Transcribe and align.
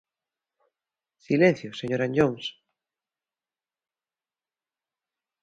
Silencio, 1.27 1.69
señor 1.79 2.01
Anllóns. 2.03 2.45